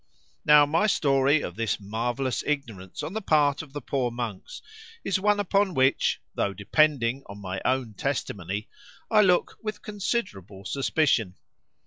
[0.43, 4.59] Now my story of this marvellous ignorance on the part of the poor monks
[5.03, 8.67] is one upon which (though depending on my own testimony)
[9.11, 11.35] I look "with considerable suspicion."